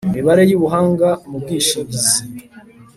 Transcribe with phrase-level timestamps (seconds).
[0.07, 2.19] imibare y ubuhanga mu bwishingizi